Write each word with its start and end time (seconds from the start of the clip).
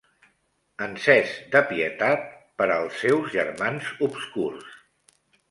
Encès 0.85 1.33
de 1.55 1.61
pietat 1.71 2.25
per 2.63 2.69
als 2.77 2.97
seus 3.03 3.29
germans 3.35 3.93
obscurs. 4.09 4.75